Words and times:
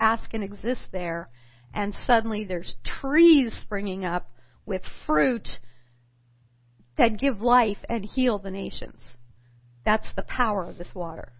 ask 0.00 0.32
and 0.34 0.42
exist 0.42 0.82
there, 0.92 1.28
and 1.74 1.94
suddenly 2.06 2.44
there's 2.44 2.76
trees 3.00 3.56
springing 3.62 4.04
up 4.04 4.30
with 4.64 4.82
fruit 5.06 5.48
that 6.98 7.18
give 7.18 7.40
life 7.40 7.78
and 7.88 8.04
heal 8.04 8.38
the 8.38 8.50
nations. 8.50 9.00
That's 9.84 10.08
the 10.16 10.22
power 10.22 10.64
of 10.64 10.78
this 10.78 10.94
water. 10.94 11.32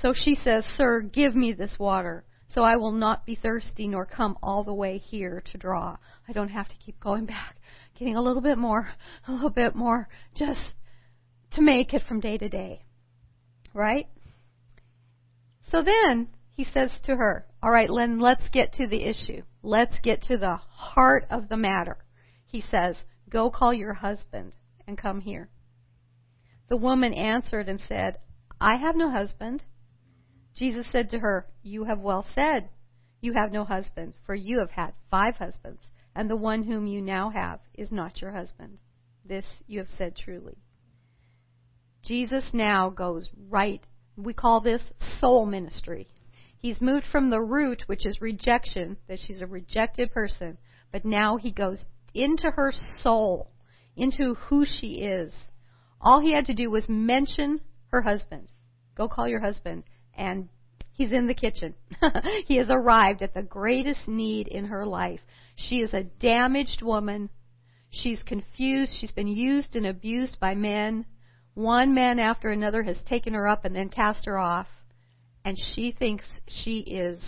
So 0.00 0.14
she 0.14 0.36
says, 0.36 0.64
Sir, 0.76 1.02
give 1.02 1.34
me 1.34 1.52
this 1.52 1.76
water, 1.78 2.24
so 2.54 2.62
I 2.62 2.76
will 2.76 2.92
not 2.92 3.26
be 3.26 3.34
thirsty 3.34 3.88
nor 3.88 4.06
come 4.06 4.38
all 4.42 4.64
the 4.64 4.72
way 4.72 4.98
here 4.98 5.42
to 5.52 5.58
draw. 5.58 5.98
I 6.28 6.32
don't 6.32 6.48
have 6.48 6.68
to 6.68 6.76
keep 6.76 7.00
going 7.00 7.26
back, 7.26 7.56
getting 7.98 8.16
a 8.16 8.22
little 8.22 8.42
bit 8.42 8.58
more, 8.58 8.88
a 9.26 9.32
little 9.32 9.50
bit 9.50 9.74
more, 9.74 10.08
just 10.34 10.60
to 11.52 11.62
make 11.62 11.92
it 11.92 12.02
from 12.08 12.20
day 12.20 12.38
to 12.38 12.48
day. 12.48 12.84
Right? 13.74 14.06
So 15.70 15.82
then 15.82 16.28
he 16.58 16.64
says 16.64 16.90
to 17.04 17.14
her, 17.14 17.46
All 17.62 17.70
right, 17.70 17.88
Len, 17.88 18.18
let's 18.18 18.42
get 18.52 18.72
to 18.72 18.88
the 18.88 19.04
issue. 19.04 19.42
Let's 19.62 19.94
get 20.02 20.22
to 20.22 20.36
the 20.36 20.56
heart 20.56 21.24
of 21.30 21.48
the 21.48 21.56
matter. 21.56 21.98
He 22.46 22.60
says, 22.60 22.96
Go 23.30 23.48
call 23.48 23.72
your 23.72 23.94
husband 23.94 24.54
and 24.84 24.98
come 24.98 25.20
here. 25.20 25.50
The 26.68 26.76
woman 26.76 27.14
answered 27.14 27.68
and 27.68 27.80
said, 27.88 28.18
I 28.60 28.76
have 28.76 28.96
no 28.96 29.08
husband. 29.08 29.62
Jesus 30.56 30.84
said 30.90 31.10
to 31.10 31.20
her, 31.20 31.46
You 31.62 31.84
have 31.84 32.00
well 32.00 32.26
said. 32.34 32.70
You 33.20 33.34
have 33.34 33.52
no 33.52 33.62
husband, 33.62 34.14
for 34.26 34.34
you 34.34 34.58
have 34.58 34.72
had 34.72 34.94
five 35.12 35.36
husbands, 35.36 35.82
and 36.16 36.28
the 36.28 36.36
one 36.36 36.64
whom 36.64 36.88
you 36.88 37.00
now 37.00 37.30
have 37.30 37.60
is 37.74 37.92
not 37.92 38.20
your 38.20 38.32
husband. 38.32 38.80
This 39.24 39.46
you 39.68 39.78
have 39.78 39.88
said 39.96 40.16
truly. 40.16 40.58
Jesus 42.02 42.50
now 42.52 42.90
goes 42.90 43.28
right, 43.48 43.80
we 44.16 44.32
call 44.32 44.60
this 44.60 44.82
soul 45.20 45.46
ministry. 45.46 46.08
He's 46.58 46.80
moved 46.80 47.06
from 47.06 47.30
the 47.30 47.40
root, 47.40 47.84
which 47.86 48.04
is 48.04 48.20
rejection, 48.20 48.96
that 49.08 49.20
she's 49.20 49.40
a 49.40 49.46
rejected 49.46 50.12
person, 50.12 50.58
but 50.90 51.04
now 51.04 51.36
he 51.36 51.52
goes 51.52 51.78
into 52.14 52.50
her 52.50 52.72
soul, 53.00 53.50
into 53.96 54.34
who 54.34 54.64
she 54.66 55.02
is. 55.02 55.32
All 56.00 56.20
he 56.20 56.32
had 56.32 56.46
to 56.46 56.54
do 56.54 56.70
was 56.70 56.88
mention 56.88 57.60
her 57.88 58.02
husband. 58.02 58.48
Go 58.96 59.08
call 59.08 59.28
your 59.28 59.40
husband. 59.40 59.84
And 60.14 60.48
he's 60.92 61.12
in 61.12 61.28
the 61.28 61.34
kitchen. 61.34 61.74
he 62.46 62.56
has 62.56 62.68
arrived 62.70 63.22
at 63.22 63.34
the 63.34 63.42
greatest 63.42 64.08
need 64.08 64.48
in 64.48 64.66
her 64.66 64.84
life. 64.84 65.20
She 65.54 65.76
is 65.76 65.94
a 65.94 66.04
damaged 66.04 66.82
woman. 66.82 67.30
She's 67.90 68.22
confused. 68.24 68.92
She's 69.00 69.12
been 69.12 69.28
used 69.28 69.76
and 69.76 69.86
abused 69.86 70.38
by 70.40 70.54
men. 70.54 71.06
One 71.54 71.94
man 71.94 72.18
after 72.18 72.50
another 72.50 72.82
has 72.82 72.98
taken 73.08 73.34
her 73.34 73.48
up 73.48 73.64
and 73.64 73.74
then 73.74 73.88
cast 73.88 74.26
her 74.26 74.38
off. 74.38 74.66
And 75.48 75.56
she 75.74 75.92
thinks 75.98 76.24
she 76.46 76.80
is 76.80 77.24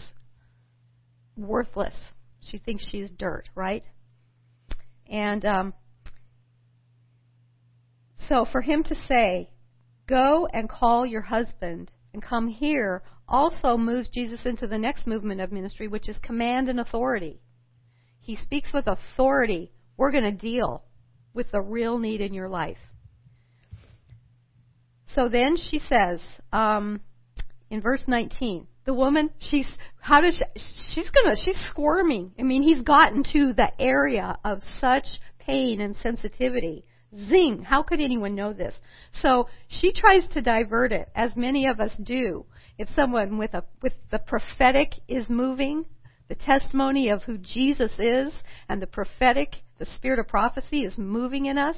worthless. 1.38 1.94
She 2.42 2.58
thinks 2.58 2.86
she's 2.86 3.08
dirt, 3.08 3.48
right? 3.54 3.82
And 5.10 5.42
um, 5.46 5.72
so 8.28 8.44
for 8.52 8.60
him 8.60 8.84
to 8.84 8.94
say, 9.08 9.48
Go 10.06 10.46
and 10.52 10.68
call 10.68 11.06
your 11.06 11.22
husband 11.22 11.92
and 12.12 12.22
come 12.22 12.48
here, 12.48 13.02
also 13.26 13.78
moves 13.78 14.10
Jesus 14.10 14.40
into 14.44 14.66
the 14.66 14.76
next 14.76 15.06
movement 15.06 15.40
of 15.40 15.50
ministry, 15.50 15.88
which 15.88 16.06
is 16.06 16.18
command 16.22 16.68
and 16.68 16.78
authority. 16.78 17.40
He 18.20 18.36
speaks 18.36 18.74
with 18.74 18.86
authority. 18.86 19.72
We're 19.96 20.12
going 20.12 20.24
to 20.24 20.30
deal 20.30 20.84
with 21.32 21.50
the 21.52 21.62
real 21.62 21.96
need 21.96 22.20
in 22.20 22.34
your 22.34 22.50
life. 22.50 22.76
So 25.14 25.30
then 25.30 25.56
she 25.56 25.78
says 25.88 26.20
um, 26.52 27.00
in 27.70 27.80
verse 27.80 28.02
19, 28.06 28.66
the 28.84 28.94
woman, 28.94 29.30
she's 29.38 29.68
how 30.00 30.20
does 30.20 30.36
she, 30.56 30.62
she's 30.92 31.10
gonna 31.10 31.36
she's 31.36 31.58
squirming. 31.68 32.32
I 32.38 32.42
mean, 32.42 32.62
he's 32.62 32.82
gotten 32.82 33.22
to 33.32 33.52
the 33.52 33.70
area 33.80 34.36
of 34.44 34.58
such 34.80 35.06
pain 35.38 35.80
and 35.80 35.94
sensitivity. 36.02 36.84
Zing! 37.28 37.62
How 37.62 37.82
could 37.82 38.00
anyone 38.00 38.34
know 38.34 38.52
this? 38.52 38.74
So 39.12 39.48
she 39.68 39.92
tries 39.92 40.26
to 40.32 40.42
divert 40.42 40.92
it, 40.92 41.08
as 41.14 41.34
many 41.36 41.66
of 41.66 41.80
us 41.80 41.92
do. 42.02 42.46
If 42.78 42.88
someone 42.90 43.38
with 43.38 43.54
a 43.54 43.64
with 43.82 43.92
the 44.10 44.18
prophetic 44.18 44.94
is 45.06 45.28
moving, 45.28 45.84
the 46.28 46.34
testimony 46.34 47.10
of 47.10 47.22
who 47.22 47.38
Jesus 47.38 47.92
is, 47.98 48.32
and 48.68 48.80
the 48.80 48.86
prophetic, 48.86 49.56
the 49.78 49.86
spirit 49.96 50.18
of 50.18 50.28
prophecy 50.28 50.82
is 50.84 50.96
moving 50.96 51.46
in 51.46 51.58
us, 51.58 51.76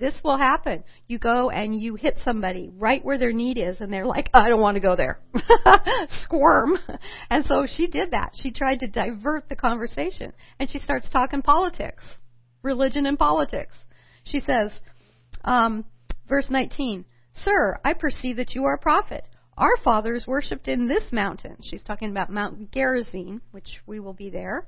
this 0.00 0.14
will 0.24 0.38
happen. 0.38 0.82
You 1.06 1.18
go 1.18 1.50
and 1.50 1.78
you 1.78 1.94
hit 1.94 2.16
somebody 2.24 2.70
right 2.76 3.04
where 3.04 3.18
their 3.18 3.32
need 3.32 3.58
is, 3.58 3.80
and 3.80 3.92
they're 3.92 4.06
like, 4.06 4.30
I 4.34 4.48
don't 4.48 4.60
want 4.60 4.76
to 4.76 4.80
go 4.80 4.96
there. 4.96 5.20
Squirm. 6.22 6.78
And 7.28 7.44
so 7.44 7.66
she 7.66 7.86
did 7.86 8.12
that. 8.12 8.32
She 8.34 8.50
tried 8.50 8.80
to 8.80 8.88
divert 8.88 9.48
the 9.48 9.56
conversation. 9.56 10.32
And 10.58 10.70
she 10.70 10.78
starts 10.78 11.08
talking 11.10 11.42
politics, 11.42 12.02
religion 12.62 13.04
and 13.06 13.18
politics. 13.18 13.74
She 14.24 14.40
says, 14.40 14.72
um, 15.44 15.84
verse 16.28 16.46
19, 16.48 17.04
Sir, 17.44 17.78
I 17.84 17.92
perceive 17.92 18.36
that 18.36 18.54
you 18.54 18.64
are 18.64 18.74
a 18.74 18.78
prophet. 18.78 19.28
Our 19.58 19.76
fathers 19.84 20.26
worshipped 20.26 20.68
in 20.68 20.88
this 20.88 21.12
mountain. 21.12 21.58
She's 21.62 21.82
talking 21.82 22.10
about 22.10 22.32
Mount 22.32 22.72
Gerizim, 22.72 23.42
which 23.50 23.80
we 23.86 24.00
will 24.00 24.14
be 24.14 24.30
there. 24.30 24.66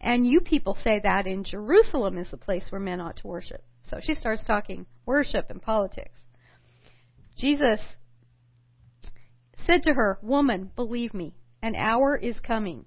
And 0.00 0.26
you 0.26 0.40
people 0.40 0.76
say 0.82 1.00
that 1.02 1.28
in 1.28 1.44
Jerusalem 1.44 2.18
is 2.18 2.30
the 2.30 2.36
place 2.36 2.66
where 2.70 2.80
men 2.80 3.00
ought 3.00 3.18
to 3.18 3.28
worship. 3.28 3.62
So 3.94 4.00
she 4.02 4.14
starts 4.14 4.42
talking 4.42 4.86
worship 5.06 5.50
and 5.50 5.62
politics. 5.62 6.18
Jesus 7.38 7.80
said 9.64 9.84
to 9.84 9.94
her, 9.94 10.18
Woman, 10.20 10.72
believe 10.74 11.14
me, 11.14 11.36
an 11.62 11.76
hour 11.76 12.16
is 12.16 12.40
coming 12.40 12.86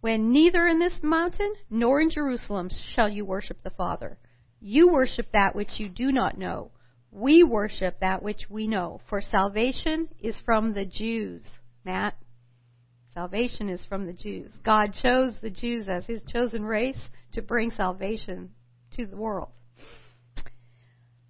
when 0.00 0.32
neither 0.32 0.68
in 0.68 0.78
this 0.78 0.94
mountain 1.02 1.52
nor 1.68 2.00
in 2.00 2.08
Jerusalem 2.08 2.70
shall 2.94 3.08
you 3.08 3.24
worship 3.24 3.60
the 3.64 3.70
Father. 3.70 4.16
You 4.60 4.92
worship 4.92 5.26
that 5.32 5.56
which 5.56 5.80
you 5.80 5.88
do 5.88 6.12
not 6.12 6.38
know. 6.38 6.70
We 7.10 7.42
worship 7.42 7.98
that 7.98 8.22
which 8.22 8.42
we 8.48 8.68
know. 8.68 9.00
For 9.08 9.20
salvation 9.20 10.08
is 10.20 10.36
from 10.44 10.72
the 10.72 10.84
Jews. 10.84 11.44
Matt? 11.84 12.14
Salvation 13.12 13.68
is 13.68 13.84
from 13.88 14.06
the 14.06 14.12
Jews. 14.12 14.52
God 14.64 14.92
chose 15.02 15.34
the 15.42 15.50
Jews 15.50 15.88
as 15.88 16.04
his 16.06 16.22
chosen 16.28 16.64
race 16.64 17.00
to 17.32 17.42
bring 17.42 17.72
salvation 17.72 18.50
to 18.92 19.06
the 19.06 19.16
world. 19.16 19.50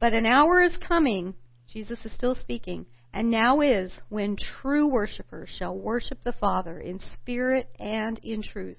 But 0.01 0.13
an 0.13 0.27
hour 0.27 0.63
is 0.63 0.77
coming, 0.77 1.35
Jesus 1.73 1.99
is 2.05 2.13
still 2.13 2.35
speaking, 2.37 2.87
and 3.13 3.31
now 3.31 3.61
is 3.61 3.91
when 4.09 4.37
true 4.37 4.89
worshippers 4.89 5.49
shall 5.59 5.77
worship 5.77 6.23
the 6.23 6.35
Father 6.35 6.79
in 6.79 7.01
spirit 7.15 7.69
and 7.79 8.19
in 8.23 8.43
truth. 8.43 8.79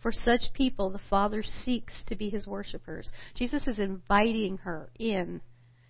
For 0.00 0.12
such 0.12 0.52
people 0.54 0.90
the 0.90 1.00
Father 1.10 1.42
seeks 1.42 1.92
to 2.06 2.16
be 2.16 2.30
his 2.30 2.46
worshippers. 2.46 3.10
Jesus 3.34 3.66
is 3.66 3.78
inviting 3.78 4.58
her 4.58 4.90
in 4.98 5.40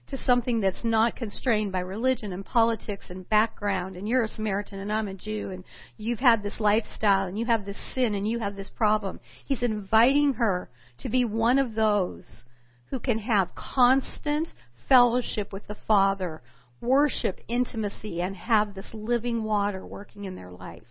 to 0.09 0.19
something 0.25 0.61
that's 0.61 0.85
not 0.85 1.17
constrained 1.17 1.73
by 1.73 1.81
religion 1.81 2.33
and 2.33 2.45
politics 2.45 3.07
and 3.09 3.29
background 3.29 3.97
and 3.97 4.09
you're 4.09 4.23
a 4.23 4.29
Samaritan 4.29 4.79
and 4.79 4.93
I'm 4.93 5.09
a 5.09 5.15
Jew 5.15 5.51
and 5.51 5.65
you've 5.97 6.21
had 6.21 6.43
this 6.43 6.61
lifestyle 6.61 7.27
and 7.27 7.39
you 7.39 7.47
have 7.47 7.65
this 7.65 7.79
sin 7.95 8.15
and 8.15 8.27
you 8.27 8.39
have 8.39 8.55
this 8.55 8.71
problem. 8.71 9.19
He's 9.45 9.63
inviting 9.63 10.35
her 10.35 10.71
to 10.99 11.09
be 11.09 11.25
one 11.25 11.59
of 11.59 11.75
those 11.75 12.25
who 12.91 13.01
can 13.01 13.19
have 13.19 13.55
constant 13.55 14.49
fellowship 14.89 15.53
with 15.53 15.67
the 15.67 15.77
Father, 15.89 16.41
worship, 16.81 17.41
intimacy, 17.49 18.21
and 18.21 18.37
have 18.37 18.75
this 18.75 18.87
living 18.93 19.43
water 19.43 19.85
working 19.85 20.25
in 20.25 20.37
their 20.37 20.53
life. 20.53 20.83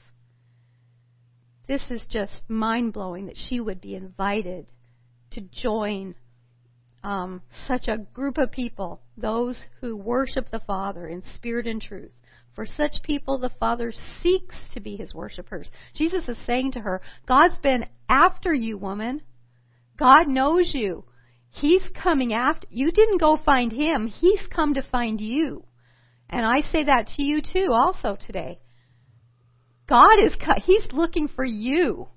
This 1.68 1.84
is 1.90 2.06
just 2.10 2.42
mind 2.48 2.94
blowing 2.94 3.28
that 3.28 3.38
she 3.38 3.60
would 3.60 3.82
be 3.82 3.96
invited 3.96 4.68
to 5.32 5.42
join 5.42 6.16
um, 7.06 7.44
such 7.68 7.88
a 7.88 8.00
group 8.00 8.40
of 8.40 8.52
people, 8.52 9.00
those 9.16 9.64
who 9.80 9.96
worship 9.96 10.50
the 10.50 10.62
Father 10.66 11.08
in 11.08 11.22
spirit 11.36 11.68
and 11.68 11.80
truth. 11.80 12.12
For 12.56 12.66
such 12.66 13.04
people, 13.04 13.38
the 13.38 13.52
Father 13.60 13.94
seeks 14.24 14.56
to 14.74 14.80
be 14.80 14.96
his 14.96 15.14
worshippers. 15.14 15.70
Jesus 15.94 16.28
is 16.28 16.38
saying 16.48 16.72
to 16.72 16.80
her, 16.80 17.02
God's 17.28 17.58
been 17.62 17.86
after 18.10 18.54
you, 18.54 18.78
woman. 18.80 19.22
God 19.98 20.28
knows 20.28 20.72
you. 20.74 21.06
He's 21.52 21.84
coming 22.02 22.34
after 22.34 22.68
you. 22.72 22.92
Didn't 22.92 23.22
go 23.22 23.38
find 23.46 23.72
him. 23.72 24.08
He's 24.08 24.42
come 24.54 24.74
to 24.74 24.82
find 24.82 25.22
you. 25.22 25.64
And 26.28 26.44
I 26.44 26.62
say 26.72 26.86
that 26.86 27.08
to 27.16 27.24
you 27.24 27.42
too, 27.42 27.68
also 27.72 28.18
today. 28.20 28.60
God 29.88 30.16
is, 30.24 30.34
He's 30.66 30.88
looking 30.92 31.28
for 31.28 31.46
you. 31.46 32.08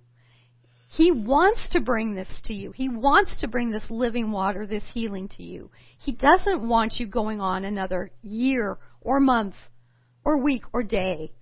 He 0.90 1.12
wants 1.12 1.60
to 1.72 1.80
bring 1.80 2.14
this 2.14 2.28
to 2.44 2.54
you. 2.54 2.72
He 2.72 2.88
wants 2.88 3.40
to 3.40 3.48
bring 3.48 3.70
this 3.70 3.88
living 3.90 4.32
water, 4.32 4.66
this 4.66 4.84
healing 4.92 5.28
to 5.36 5.42
you. 5.42 5.70
He 5.98 6.12
doesn't 6.12 6.66
want 6.66 6.94
you 6.98 7.06
going 7.06 7.40
on 7.40 7.64
another 7.64 8.10
year 8.22 8.78
or 9.00 9.20
month 9.20 9.54
or 10.24 10.42
week 10.42 10.64
or 10.72 10.82
day 10.82 11.32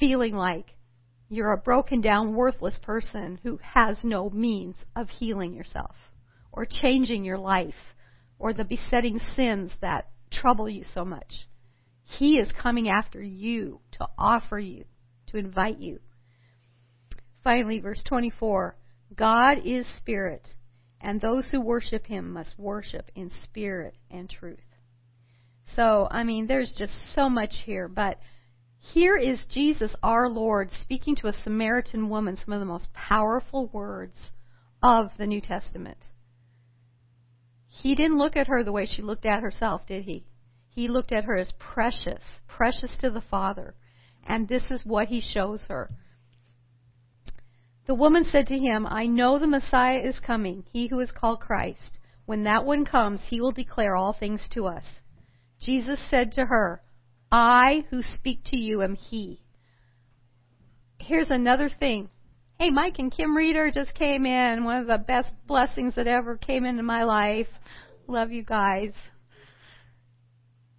feeling 0.00 0.34
like 0.34 0.74
you're 1.28 1.52
a 1.52 1.58
broken 1.58 2.00
down, 2.00 2.34
worthless 2.34 2.78
person 2.82 3.38
who 3.42 3.58
has 3.62 3.98
no 4.02 4.30
means 4.30 4.76
of 4.94 5.08
healing 5.08 5.54
yourself 5.54 5.94
or 6.52 6.66
changing 6.66 7.24
your 7.24 7.38
life 7.38 7.74
or 8.38 8.52
the 8.52 8.64
besetting 8.64 9.20
sins 9.34 9.72
that 9.80 10.08
trouble 10.32 10.68
you 10.68 10.84
so 10.94 11.04
much. 11.04 11.46
He 12.02 12.38
is 12.38 12.50
coming 12.60 12.88
after 12.88 13.20
you 13.20 13.80
to 13.92 14.08
offer 14.18 14.58
you, 14.58 14.84
to 15.28 15.36
invite 15.36 15.78
you. 15.78 16.00
finally, 17.42 17.80
verse 17.80 18.02
24 18.06 18.76
God 19.14 19.58
is 19.64 19.86
spirit, 19.98 20.54
and 21.00 21.20
those 21.20 21.48
who 21.50 21.60
worship 21.60 22.06
him 22.06 22.32
must 22.32 22.58
worship 22.58 23.10
in 23.14 23.30
spirit 23.44 23.94
and 24.10 24.28
truth. 24.28 24.58
So, 25.74 26.08
I 26.10 26.24
mean, 26.24 26.46
there's 26.46 26.72
just 26.76 26.92
so 27.14 27.28
much 27.28 27.54
here, 27.64 27.88
but 27.88 28.18
here 28.78 29.16
is 29.16 29.44
Jesus, 29.50 29.94
our 30.02 30.28
Lord, 30.28 30.70
speaking 30.82 31.16
to 31.16 31.28
a 31.28 31.32
Samaritan 31.42 32.08
woman 32.08 32.36
some 32.36 32.54
of 32.54 32.60
the 32.60 32.66
most 32.66 32.92
powerful 32.92 33.68
words 33.68 34.16
of 34.82 35.10
the 35.18 35.26
New 35.26 35.40
Testament. 35.40 35.98
He 37.68 37.94
didn't 37.94 38.18
look 38.18 38.36
at 38.36 38.46
her 38.46 38.62
the 38.62 38.72
way 38.72 38.86
she 38.86 39.02
looked 39.02 39.26
at 39.26 39.42
herself, 39.42 39.86
did 39.86 40.04
he? 40.04 40.24
He 40.70 40.88
looked 40.88 41.12
at 41.12 41.24
her 41.24 41.36
as 41.36 41.52
precious, 41.58 42.22
precious 42.46 42.90
to 43.00 43.10
the 43.10 43.20
Father. 43.20 43.74
And 44.26 44.48
this 44.48 44.70
is 44.70 44.84
what 44.84 45.08
he 45.08 45.20
shows 45.20 45.62
her. 45.68 45.90
The 47.86 47.94
woman 47.94 48.24
said 48.24 48.48
to 48.48 48.58
him, 48.58 48.86
I 48.86 49.06
know 49.06 49.38
the 49.38 49.46
Messiah 49.46 50.00
is 50.00 50.18
coming, 50.18 50.64
he 50.72 50.88
who 50.88 50.98
is 51.00 51.12
called 51.12 51.40
Christ. 51.40 52.00
When 52.24 52.44
that 52.44 52.64
one 52.64 52.84
comes, 52.84 53.20
he 53.28 53.40
will 53.40 53.52
declare 53.52 53.94
all 53.94 54.12
things 54.12 54.40
to 54.50 54.66
us. 54.66 54.82
Jesus 55.60 56.00
said 56.10 56.32
to 56.32 56.46
her, 56.46 56.82
I 57.30 57.84
who 57.90 58.02
speak 58.02 58.40
to 58.46 58.58
you 58.58 58.82
am 58.82 58.96
he. 58.96 59.40
Here's 60.98 61.30
another 61.30 61.70
thing. 61.70 62.08
Hey, 62.58 62.70
Mike 62.70 62.98
and 62.98 63.12
Kim 63.12 63.36
Reeder 63.36 63.70
just 63.72 63.94
came 63.94 64.26
in. 64.26 64.64
One 64.64 64.78
of 64.78 64.86
the 64.86 64.98
best 64.98 65.32
blessings 65.46 65.94
that 65.94 66.06
ever 66.06 66.36
came 66.36 66.64
into 66.64 66.82
my 66.82 67.04
life. 67.04 67.48
Love 68.08 68.32
you 68.32 68.42
guys. 68.42 68.92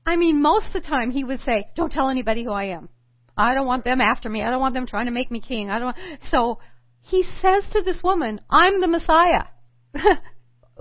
I 0.06 0.16
mean, 0.16 0.42
most 0.42 0.68
of 0.68 0.74
the 0.74 0.88
time 0.88 1.12
he 1.12 1.24
would 1.24 1.40
say, 1.42 1.66
"Don't 1.76 1.92
tell 1.92 2.10
anybody 2.10 2.44
who 2.44 2.52
I 2.52 2.66
am. 2.66 2.90
I 3.38 3.54
don't 3.54 3.68
want 3.68 3.84
them 3.84 4.02
after 4.02 4.30
me. 4.30 4.42
I 4.42 4.50
don't 4.50 4.62
want 4.62 4.74
them 4.74 4.88
trying 4.88 5.06
to 5.06 5.12
make 5.12 5.30
me 5.30 5.40
king. 5.40 5.70
I 5.70 5.80
don't." 5.80 5.86
Want... 5.86 5.98
So 6.32 6.60
he 7.08 7.24
says 7.42 7.64
to 7.72 7.82
this 7.82 8.04
woman, 8.04 8.42
"I'm 8.50 8.82
the 8.82 8.88
Messiah." 8.88 9.46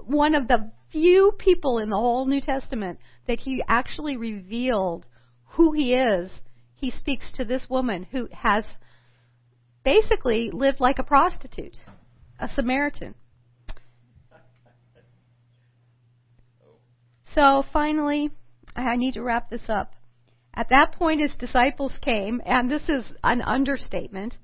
One 0.04 0.34
of 0.34 0.48
the 0.48 0.72
few 0.90 1.32
people 1.38 1.78
in 1.78 1.88
the 1.88 1.96
whole 1.96 2.26
New 2.26 2.40
Testament 2.40 2.98
that 3.26 3.40
he 3.40 3.62
actually 3.68 4.16
revealed 4.16 5.06
who 5.50 5.72
he 5.72 5.94
is. 5.94 6.30
He 6.74 6.90
speaks 6.90 7.30
to 7.34 7.44
this 7.44 7.68
woman 7.70 8.06
who 8.10 8.28
has 8.32 8.64
basically 9.84 10.50
lived 10.52 10.80
like 10.80 10.98
a 10.98 11.04
prostitute, 11.04 11.76
a 12.38 12.48
Samaritan. 12.48 13.14
So 17.34 17.64
finally, 17.72 18.30
I 18.74 18.96
need 18.96 19.14
to 19.14 19.22
wrap 19.22 19.50
this 19.50 19.68
up. 19.68 19.94
At 20.54 20.70
that 20.70 20.92
point, 20.92 21.20
his 21.20 21.36
disciples 21.38 21.92
came, 22.00 22.40
and 22.44 22.70
this 22.70 22.88
is 22.88 23.12
an 23.22 23.42
understatement. 23.42 24.38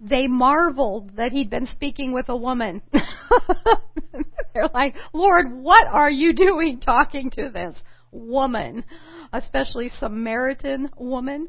They 0.00 0.26
marveled 0.26 1.16
that 1.16 1.32
he'd 1.32 1.50
been 1.50 1.68
speaking 1.72 2.14
with 2.14 2.28
a 2.28 2.36
woman. 2.36 2.82
They're 4.54 4.70
like, 4.72 4.96
Lord, 5.12 5.52
what 5.52 5.86
are 5.86 6.10
you 6.10 6.32
doing 6.32 6.80
talking 6.80 7.30
to 7.32 7.50
this 7.50 7.76
woman? 8.10 8.84
Especially 9.32 9.90
Samaritan 9.98 10.90
woman. 10.96 11.48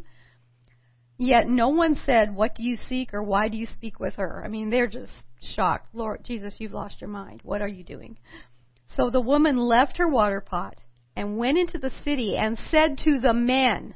Yet 1.18 1.48
no 1.48 1.70
one 1.70 1.96
said, 2.06 2.36
What 2.36 2.56
do 2.56 2.64
you 2.64 2.78
seek 2.90 3.14
or 3.14 3.24
why 3.24 3.48
do 3.48 3.56
you 3.56 3.68
speak 3.76 4.00
with 4.00 4.16
her? 4.16 4.44
I 4.44 4.48
mean, 4.48 4.70
they're 4.70 4.88
just 4.88 5.12
shocked. 5.56 5.94
Lord 5.94 6.24
Jesus, 6.24 6.56
you've 6.58 6.74
lost 6.74 7.00
your 7.00 7.10
mind. 7.10 7.42
What 7.44 7.62
are 7.62 7.68
you 7.68 7.84
doing? 7.84 8.18
So 8.98 9.10
the 9.10 9.22
woman 9.22 9.58
left 9.58 9.98
her 9.98 10.10
water 10.10 10.42
pot 10.42 10.82
and 11.16 11.38
went 11.38 11.58
into 11.58 11.78
the 11.78 11.92
city 12.04 12.36
and 12.38 12.60
said 12.72 12.98
to 13.00 13.20
the 13.20 13.34
men, 13.34 13.96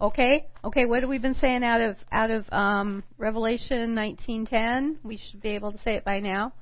Okay, 0.00 0.46
okay. 0.64 0.86
What 0.86 1.00
have 1.00 1.08
we 1.08 1.18
been 1.18 1.36
saying 1.40 1.62
out 1.62 1.80
of 1.80 1.96
out 2.10 2.30
of 2.30 2.44
um, 2.50 3.04
Revelation 3.16 3.94
19:10? 3.94 4.96
We 5.04 5.18
should 5.18 5.40
be 5.40 5.50
able 5.50 5.72
to 5.72 5.78
say 5.78 5.94
it 5.94 6.04
by 6.04 6.20
now. 6.20 6.52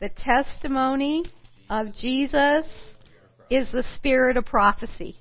The 0.00 0.10
testimony 0.10 1.24
of 1.70 1.94
Jesus 1.94 2.66
is 3.50 3.70
the 3.72 3.84
spirit 3.96 4.36
of 4.36 4.44
prophecy. 4.44 5.16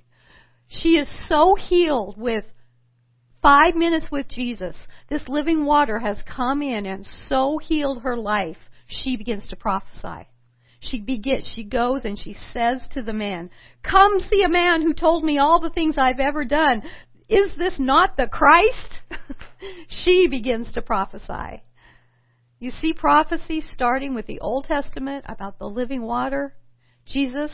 She 0.68 0.98
is 0.98 1.08
so 1.30 1.56
healed 1.56 2.18
with 2.18 2.46
five 3.42 3.76
minutes 3.76 4.08
with 4.12 4.28
Jesus. 4.28 4.76
This 5.10 5.24
living 5.28 5.66
water 5.66 6.00
has 6.00 6.18
come 6.24 6.62
in 6.62 6.86
and 6.86 7.08
so 7.30 7.58
healed 7.58 8.02
her 8.02 8.18
life. 8.18 8.58
She 8.88 9.18
begins 9.18 9.48
to 9.50 9.56
prophesy. 9.56 10.28
She 10.80 11.02
begins, 11.02 11.50
she 11.54 11.64
goes 11.64 12.02
and 12.04 12.20
she 12.20 12.36
says 12.54 12.82
to 12.92 13.02
the 13.02 13.14
man, 13.14 13.50
Come 13.84 14.20
see 14.20 14.44
a 14.44 14.50
man 14.50 14.82
who 14.82 14.94
told 14.94 15.24
me 15.24 15.38
all 15.38 15.60
the 15.60 15.72
things 15.72 15.96
I've 15.98 16.20
ever 16.20 16.46
done. 16.46 16.84
Is 17.28 17.52
this 17.58 17.74
not 17.80 18.16
the 18.16 18.28
Christ? 18.28 18.94
she 19.90 20.28
begins 20.30 20.72
to 20.74 20.82
prophesy. 20.82 21.64
You 22.60 22.72
see 22.72 22.94
prophecy 22.94 23.62
starting 23.70 24.16
with 24.16 24.28
the 24.28 24.40
Old 24.40 24.66
Testament 24.66 25.26
about 25.28 25.60
the 25.60 25.68
living 25.68 26.04
water. 26.04 26.56
Jesus 27.06 27.52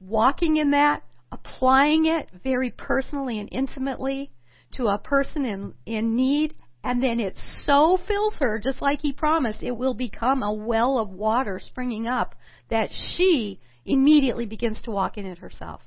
walking 0.00 0.56
in 0.56 0.72
that, 0.72 1.02
applying 1.32 2.06
it 2.06 2.28
very 2.42 2.70
personally 2.70 3.38
and 3.38 3.48
intimately 3.52 4.30
to 4.72 4.88
a 4.88 4.98
person 4.98 5.44
in, 5.44 5.74
in 5.86 6.16
need, 6.16 6.54
and 6.86 7.02
then 7.02 7.18
it 7.18 7.36
so 7.64 7.98
fills 8.06 8.34
her, 8.34 8.60
just 8.60 8.80
like 8.80 9.00
he 9.00 9.12
promised, 9.12 9.60
it 9.60 9.76
will 9.76 9.92
become 9.92 10.44
a 10.44 10.54
well 10.54 11.00
of 11.00 11.10
water 11.10 11.60
springing 11.60 12.06
up 12.06 12.36
that 12.70 12.90
she 12.92 13.58
immediately 13.84 14.46
begins 14.46 14.80
to 14.82 14.92
walk 14.92 15.18
in 15.18 15.26
it 15.26 15.38
herself 15.38 15.80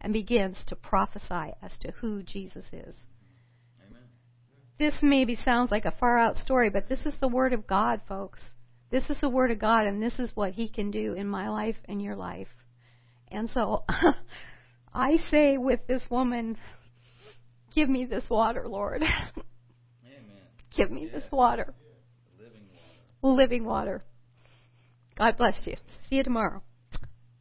and 0.00 0.14
begins 0.14 0.56
to 0.66 0.74
prophesy 0.74 1.52
as 1.62 1.76
to 1.80 1.92
who 2.00 2.22
Jesus 2.22 2.64
is. 2.72 2.94
Amen. 3.86 4.02
This 4.78 4.94
maybe 5.02 5.36
sounds 5.44 5.70
like 5.70 5.84
a 5.84 5.94
far 6.00 6.18
out 6.18 6.38
story, 6.38 6.70
but 6.70 6.88
this 6.88 7.00
is 7.04 7.12
the 7.20 7.28
Word 7.28 7.52
of 7.52 7.66
God, 7.66 8.00
folks. 8.08 8.40
This 8.90 9.04
is 9.10 9.20
the 9.20 9.28
Word 9.28 9.50
of 9.50 9.58
God, 9.58 9.84
and 9.84 10.02
this 10.02 10.18
is 10.18 10.30
what 10.34 10.52
He 10.52 10.70
can 10.70 10.90
do 10.90 11.12
in 11.12 11.28
my 11.28 11.50
life 11.50 11.76
and 11.90 12.00
your 12.00 12.16
life. 12.16 12.48
And 13.30 13.50
so 13.50 13.84
I 14.94 15.18
say 15.30 15.58
with 15.58 15.86
this 15.86 16.04
woman, 16.10 16.56
give 17.74 17.90
me 17.90 18.06
this 18.06 18.30
water, 18.30 18.64
Lord. 18.66 19.04
Amen. 20.78 20.88
give 20.88 20.90
me 20.90 21.08
this 21.12 21.24
water. 21.30 21.74
Living 22.38 22.62
water. 23.22 23.42
Living 23.42 23.64
water. 23.64 24.02
God 25.16 25.36
bless 25.36 25.60
you. 25.64 25.76
See 26.08 26.16
you 26.16 26.24
tomorrow 26.24 26.62